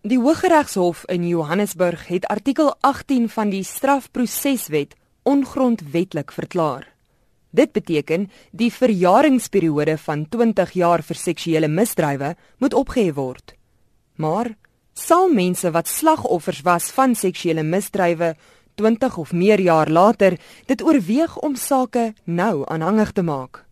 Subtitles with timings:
[0.00, 6.86] Die Hooggeregshof in Johannesburg het artikel 18 van die strafproseswet ongrondwetlik verklaar.
[7.50, 12.32] Dit beteken die verjaringsperiode van 20 jaar vir seksuele misdrywe
[12.64, 13.54] moet opgehef word.
[14.16, 14.54] Maar
[14.96, 18.32] sal mense wat slagoffers was van seksuele misdrywe
[18.80, 23.66] 20 of meer jaar later dit oorweeg om sake nou aanhangig te maak?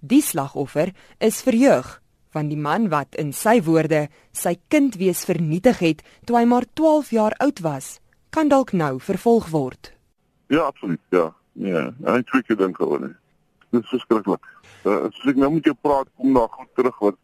[0.00, 2.01] Die slagoffer is verheug
[2.32, 6.66] van die man wat in sy woorde sy kind wees vernietig het toe hy maar
[6.74, 7.98] 12 jaar oud was,
[8.30, 9.92] kan dalk nou vervolg word.
[10.48, 11.30] Ja, absoluut, ja.
[11.60, 13.16] Ja, ek dink ek dink oor dit.
[13.72, 14.46] Dit is verskriklik.
[14.84, 17.18] Uh, as ek nou met jou praat, kom daar goed terug wat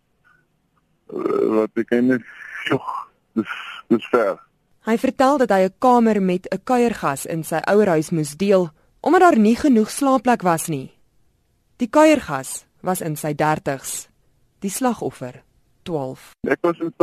[1.13, 2.25] uh, wat ek net
[2.69, 2.91] jog,
[3.39, 3.55] dis
[3.89, 4.37] dis ver.
[4.89, 8.71] Hy vertel dat hy 'n kamer met 'n kuiergas in sy ouerhuis moes deel
[9.01, 10.93] omdat daar nie genoeg slaapplek was nie.
[11.77, 14.08] Die kuiergas was in sy 30's
[14.59, 15.43] die slagoffer
[15.83, 16.31] 12.
[16.49, 16.95] Ek was in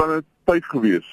[0.43, 1.07] tyd gewees.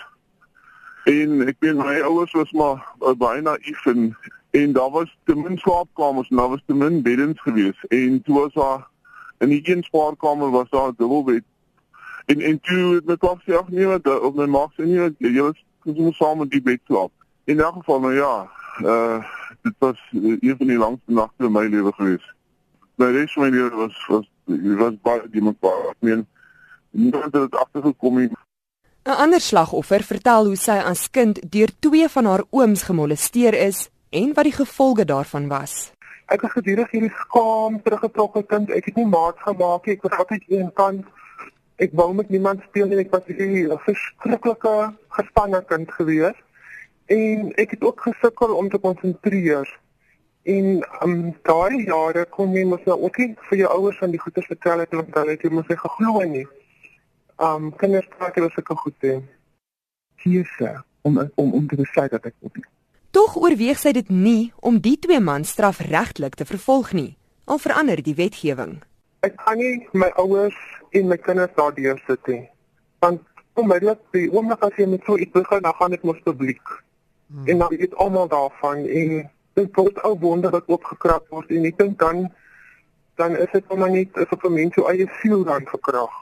[1.04, 4.12] En ek weet my ouers was maar uh, baie naïef en
[4.52, 8.34] en daar was te min slaapkamers en daar was te min beddens gewees en toe
[8.36, 8.88] was daar
[9.42, 11.44] in die een spaarkamer was daar 'n dubbelbed.
[12.26, 15.14] En en toe het my pa sê ag nee wat op my maag sê nee
[15.18, 17.10] jy was kon saam in die bed slaap.
[17.44, 18.50] In elk geval nou ja,
[18.82, 19.24] uh
[19.62, 22.34] dit was uh, een van die langste nagte in my lewe gewees.
[22.94, 24.30] My res van my lewe was was
[24.78, 25.90] was baie die mekaar.
[25.90, 26.26] Ek meen
[26.90, 28.30] niemand het dit agtergekom nie.
[29.04, 33.88] 'n Ander slagoffer vertel hoe sy as kind deur twee van haar ooms gemolesteer is
[34.10, 35.92] en wat die gevolge daarvan was.
[36.30, 38.70] Ek was gedurig hierdie skaam teruggetrokke kind.
[38.70, 39.96] Ek het nie maat gemaak nie.
[39.96, 41.04] Ek was altyd een kant.
[41.82, 43.00] Ek wou met niemand speel nie.
[43.02, 46.38] Ek was 'n verskriklike gespanne kind gewees.
[47.06, 49.66] En ek het ook gesukkel om te konsentreer.
[50.42, 54.18] En um daai jare kom jy mos nou ook nie vir jou ouers van die
[54.18, 56.46] goeie vertel het want hulle het jy mos nie geglo nie
[57.42, 59.16] um kinders praat oor sulke goed hè.
[60.22, 62.62] Keuse om om om te besluit dat ek moet.
[63.10, 67.16] Tog oorweeg sy dit nie om die twee mans strafregtelik te vervolg nie.
[67.44, 68.78] Al verander die wetgewing.
[69.26, 70.58] Ek kan nie my ouers
[70.96, 72.44] en my kinders daardeur sit nie.
[73.02, 73.22] Want
[73.58, 76.62] onmiddellik die oomblik as jy met so iets begin, dan gaan dit mos publiek.
[77.28, 77.46] Hmm.
[77.46, 81.78] En dan weet almal daarvan en dit word ou wonder wat opgekrap word en ek
[81.78, 82.28] dink dan
[83.20, 86.12] dan is dit maar net asof 'n mens so eie siel dan verkrag.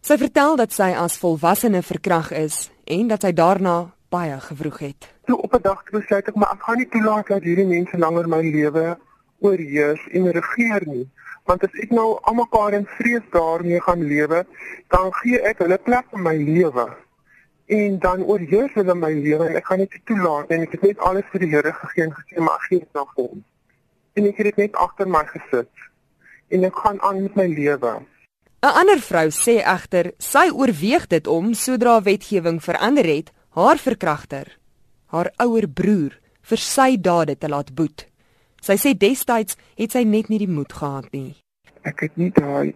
[0.00, 5.08] Sy vertel dat sy as volwassene verkrag is en dat sy daarna baie gevroeg het.
[5.26, 8.28] Toe op 'n dag besluit ek maar ek gaan nie toelaat dat hierdie mense langer
[8.28, 8.98] my lewe
[9.38, 11.10] oorheers en regeer nie.
[11.44, 14.46] Want as ek nou almekaar in vrees daarmee gaan lewe,
[14.88, 16.88] dan gee ek hulle plek in my lewe.
[17.68, 21.00] En dan oorheers hulle my lewe en ek gaan dit toelaat en ek het net
[21.04, 23.42] alles vir die Here gegee en gesê maar gee dit vir hom.
[24.16, 25.82] En ek het dit net agter my gesit.
[26.48, 27.92] En ek gaan aan met my lewe.
[28.64, 34.48] 'n Ander vrou sê egter sy oorweeg dit om sodra wetgewing verander het, haar verkragter,
[35.12, 38.08] haar ouer broer, vir sy dade te laat boet.
[38.64, 41.36] Sy sê destyds het sy net nie die moed gehad nie.
[41.84, 42.74] Ek het nie daai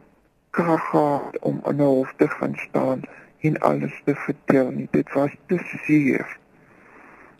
[0.52, 3.02] krag gehad om aan 'n hof te gaan staan
[3.42, 4.88] en alles te vertel nie.
[4.90, 6.26] Dit was te seer.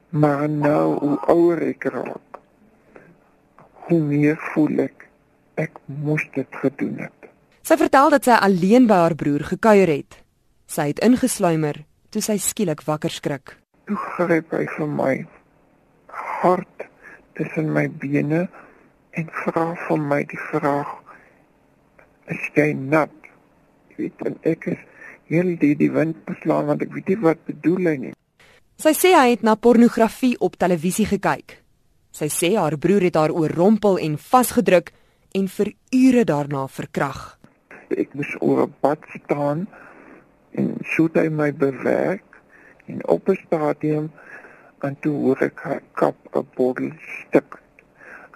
[0.08, 2.40] Maar nou hoe ouer ek raak,
[3.88, 5.08] hoe meer voel ek
[5.60, 7.28] ek moes dit gedoen het.
[7.62, 10.18] Sy vertel dat sy alleen by haar broer gekuier het.
[10.66, 13.54] Sy het ingesluimer toe sy skielik wakker skrik.
[13.88, 15.12] Toe gryp hy vir my
[16.42, 16.86] hart
[17.38, 18.46] tussen my bene
[19.16, 20.90] en vra vir my die vraag:
[22.32, 23.12] "Is jy nat?"
[23.92, 24.80] Ek weet en ek is
[25.32, 28.14] heel die die wind beslaan want ek weet nie wat bedoel hy nie.
[28.78, 31.58] Sy sê hy het na pornografie op televisie gekyk.
[32.12, 34.92] Sy sê haar broer het haar oorrompel en vasgedruk
[35.34, 37.42] en vir ure daarna verkragt
[38.00, 39.66] ek moes oor 'n pad staan
[40.58, 42.40] en soet hy my bewerk
[42.86, 44.10] en op 'n stadium
[44.86, 47.60] en toe hoor ek hy kap 'n bottel stuk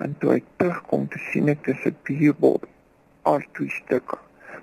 [0.05, 2.61] en toe ek terugkom te sien ek dis 'n bierbol
[3.23, 4.19] al twee stukke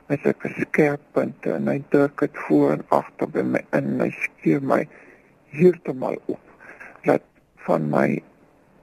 [0.07, 4.11] met 'n skerp punt en hy druk dit voor en agter by my en hy
[4.11, 4.87] skeer my
[5.49, 6.41] heeltemal op
[7.03, 7.21] dat
[7.65, 8.21] van my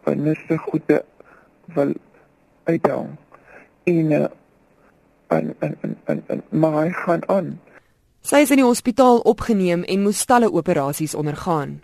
[0.04, 1.04] binneste goede
[1.75, 1.92] wil
[2.64, 3.19] uitdaan
[3.84, 4.26] en uh,
[5.26, 7.60] en en en en, en maar hy gaan aan.
[8.20, 11.80] Sy is in die hospitaal opgeneem en moes talle operasies ondergaan.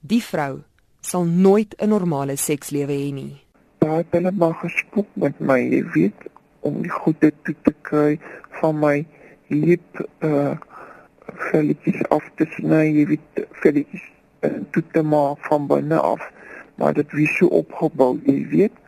[0.00, 0.62] Die vrou
[1.00, 3.44] sal nooit 'n normale sekslewe hê nie.
[3.78, 6.18] Daar het hulle maar gespook met my, jy weet,
[6.60, 8.18] om die goede toe te kry
[8.60, 8.96] van my
[9.48, 10.56] lip uh
[11.50, 14.04] velletjies af te sny, jy weet, velletjies
[14.48, 16.24] uh, toe te maak van binne af,
[16.80, 18.80] maar dit wie so opgebou, jy weet.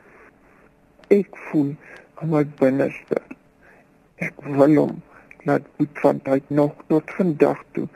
[1.12, 1.74] Ek voel
[2.22, 3.20] aan my binneste
[4.20, 4.98] Ek wil hom
[5.48, 7.86] laat boet van tyd nog tot vandag toe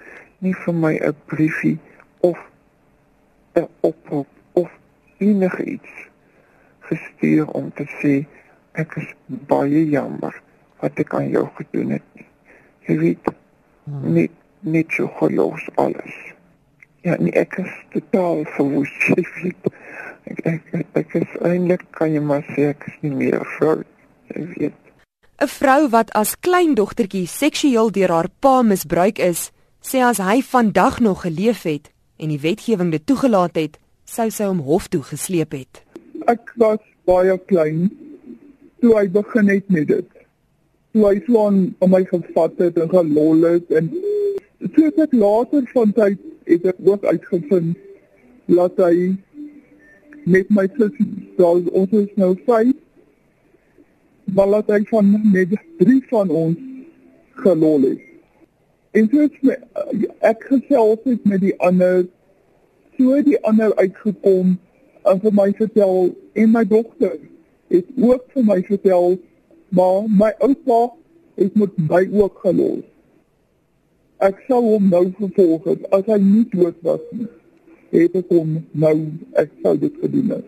[0.44, 1.78] nie vir my 'n briefie
[2.28, 2.38] of
[3.60, 4.30] 'n oproep
[4.62, 4.70] of
[5.26, 5.92] enigiets
[6.88, 8.14] gestuur om te sê
[8.80, 9.08] ek is
[9.50, 10.34] baie jammer
[10.82, 12.26] wat ek aan jou gedoen het nie.
[12.88, 13.30] Jy weet
[13.86, 14.14] hmm.
[14.16, 14.28] nie
[14.64, 16.14] net so gelos alles.
[17.04, 18.92] Ja, nee, ek is totaal verwoes.
[20.24, 23.82] Ek ek ek is eintlik kan jy maar sê ek is nie meer 'n vrou.
[24.32, 24.78] Jy weet.
[25.36, 29.52] 'n Vrou wat as kleindogtertjie seksueel deur haar pa misbruik is,
[29.84, 33.76] sê as hy vandag nog geleef het en die wetgewing dit toegelaat het,
[34.08, 35.84] sou sy hom hof toe gesleep het.
[36.24, 37.92] Ek was baie klein
[38.84, 40.08] toe hy begin het met dit.
[40.92, 43.88] Toe hy slaan om my gevat het en gelol het en
[44.76, 46.20] soos ek later van tyd
[46.50, 47.78] het ek ook uitgevind
[48.52, 49.14] dat hy
[50.28, 51.08] met my sussie,
[51.38, 52.76] so ons is nou vyf,
[54.36, 56.60] maar laat hy van met drie van ons
[57.40, 58.04] gelol het.
[58.96, 59.56] En soos my,
[60.28, 62.04] ek gesels het met die ander,
[63.00, 64.58] so die ander uitgekom
[65.08, 67.16] en vir my vertel en my dogter
[67.68, 69.18] het ook vir my vertel,
[69.68, 70.94] maar my oupa
[71.34, 72.82] het met my ook gelol
[74.24, 77.28] ek sou hom nou vervolg het as hy nie dood was nie.
[77.94, 78.94] Het ek hom nou
[79.40, 80.46] ek sou dit gedoen het.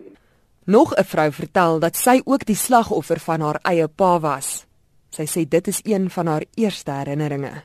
[0.67, 4.65] Nog 'n vrou vertel dat sy ook die slagoffer van haar eie pa was.
[5.09, 7.63] Sy sê dit is een van haar eerste herinneringe.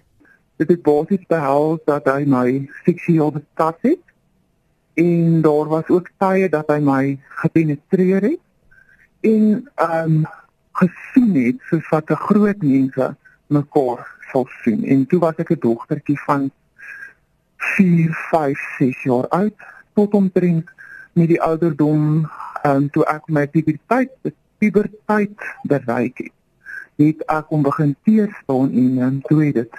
[0.56, 4.00] Dit het basies behels dat hy my seksueel beskat het
[4.94, 8.40] en daar was ook tye dat hy my gepenetreer het
[9.22, 10.24] en ehm um,
[10.72, 13.16] gesien het soos wat 'n groot mense
[13.46, 14.84] mekaar sal sien.
[14.84, 16.50] En toe was ek 'n dogtertjie van
[17.56, 19.54] 4, 5, 6 jaar oud
[19.94, 20.68] tot omtrent
[21.12, 22.30] met die ouderdom
[22.62, 24.10] en um, toe ek my puberteit
[24.58, 26.32] puberteit bereik het.
[26.96, 29.74] Het ek om begin teer staan en um, toe het dit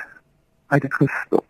[0.67, 1.45] uit dit gestop.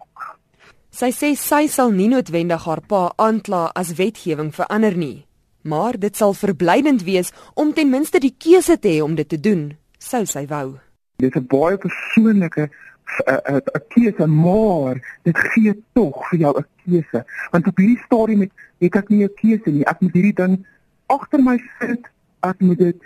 [0.93, 5.25] Sy sê sy sal nie noodwendig haar pa aankla as wetgewing verander nie,
[5.63, 9.39] maar dit sal verblydend wees om ten minste die keuse te hê om dit te
[9.39, 10.79] doen, sou sy wou.
[11.17, 12.69] Dit is 'n baie persoonlike
[13.27, 17.25] 'n 'n keuse maar dit gee tog vir jou 'n keuse.
[17.51, 19.85] Want op hierdie stadium het, het ek nie 'n keuse nie.
[19.85, 20.65] Ek moet hierdie ding
[21.07, 22.07] agter my sit.
[22.39, 22.99] Ek moet dit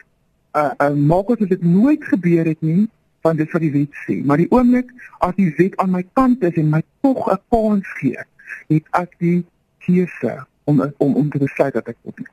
[0.56, 2.89] uh, uh maak asof dit nooit gebeur het nie
[3.21, 4.25] want dit vir die wet sê.
[4.25, 7.88] Maar die oomblik as die wet aan my kant is en my tog 'n kans
[8.00, 8.24] gee
[8.68, 9.45] het ek die
[9.86, 12.30] keuse om om om te besluit dat ek dit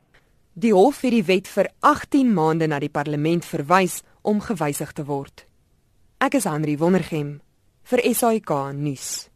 [0.54, 5.02] Die hof het die wet vir 18 maande na die parlement verwys om gewysig te
[5.08, 5.48] word.
[6.22, 7.40] Ek is Henri Wondergem
[7.90, 9.33] vir SAK nuus.